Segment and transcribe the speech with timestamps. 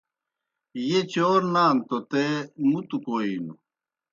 [0.85, 2.23] ییْہ چور نانوْ توْ تے
[2.69, 3.55] مُتوْ کوئینوْ؟